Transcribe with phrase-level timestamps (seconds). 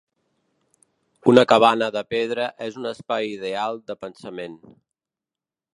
[1.33, 4.59] Una cabana de pedra és un espai ideal de pensament.